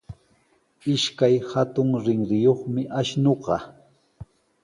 [0.93, 3.57] Ishkay hatun rinriyuqmi ashnuqa.